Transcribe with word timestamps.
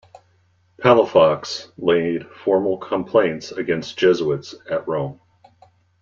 Palafox 0.81 1.67
laid 1.77 2.25
formal 2.27 2.79
complaints 2.79 3.51
against 3.51 3.99
Jesuits 3.99 4.55
at 4.67 4.87
Rome. 4.87 5.19